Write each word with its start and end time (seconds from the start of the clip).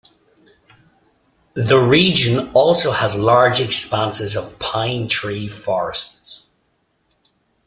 The 1.53 1.79
region 1.79 2.49
also 2.53 2.89
has 2.91 3.15
large 3.15 3.59
expanses 3.61 4.35
of 4.35 4.57
pine 4.57 5.07
tree 5.07 5.47
forests. 5.47 6.49